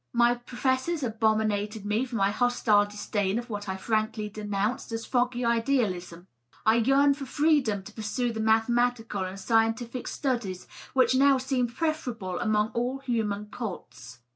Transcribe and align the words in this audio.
My 0.13 0.33
professors 0.33 1.03
abominated 1.03 1.85
me 1.85 2.05
for 2.05 2.15
my 2.15 2.31
hostile 2.31 2.87
disdain 2.87 3.37
of 3.37 3.51
what 3.51 3.69
I 3.69 3.77
frankly 3.77 4.29
denounced 4.29 4.91
as 4.91 5.05
foggy 5.05 5.45
idealism. 5.45 6.25
I 6.65 6.77
yearned 6.77 7.17
for 7.17 7.27
freedom 7.27 7.83
to 7.83 7.93
pursue 7.93 8.33
the 8.33 8.39
mathematical 8.39 9.21
and 9.23 9.39
scientific 9.39 10.07
studies 10.07 10.65
which 10.93 11.13
now 11.13 11.37
seemed 11.37 11.75
preferable 11.75 12.39
among 12.39 12.69
all 12.69 12.97
human 12.97 13.51
cults. 13.51 14.17